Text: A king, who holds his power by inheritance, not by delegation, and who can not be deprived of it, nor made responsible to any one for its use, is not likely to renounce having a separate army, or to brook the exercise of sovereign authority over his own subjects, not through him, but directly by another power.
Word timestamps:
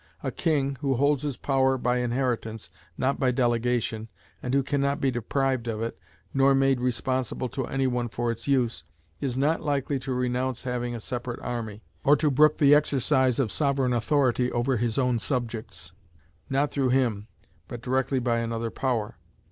A 0.23 0.31
king, 0.31 0.77
who 0.81 0.95
holds 0.95 1.21
his 1.21 1.37
power 1.37 1.77
by 1.77 1.97
inheritance, 1.99 2.71
not 2.97 3.19
by 3.19 3.29
delegation, 3.29 4.07
and 4.41 4.51
who 4.51 4.63
can 4.63 4.81
not 4.81 4.99
be 4.99 5.11
deprived 5.11 5.67
of 5.67 5.79
it, 5.83 5.95
nor 6.33 6.55
made 6.55 6.79
responsible 6.79 7.47
to 7.49 7.67
any 7.67 7.85
one 7.85 8.07
for 8.09 8.31
its 8.31 8.47
use, 8.47 8.83
is 9.19 9.37
not 9.37 9.61
likely 9.61 9.99
to 9.99 10.11
renounce 10.11 10.63
having 10.63 10.95
a 10.95 10.99
separate 10.99 11.39
army, 11.41 11.83
or 12.03 12.15
to 12.15 12.31
brook 12.31 12.57
the 12.57 12.73
exercise 12.73 13.37
of 13.37 13.51
sovereign 13.51 13.93
authority 13.93 14.51
over 14.51 14.77
his 14.77 14.97
own 14.97 15.19
subjects, 15.19 15.91
not 16.49 16.71
through 16.71 16.89
him, 16.89 17.27
but 17.67 17.83
directly 17.83 18.17
by 18.17 18.39
another 18.39 18.71
power. 18.71 19.19